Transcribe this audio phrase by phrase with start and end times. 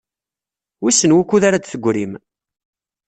[0.83, 2.13] Wissen wukud ara d-teggrim?